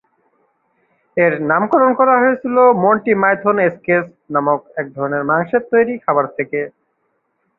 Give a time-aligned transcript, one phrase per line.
[1.17, 2.47] এর নামকরণ করা হয়েছে
[2.83, 6.59] "মন্টি পাইথন স্কেচ" নামক এক ধরনের মাংসের তৈরি খাবার থেকে।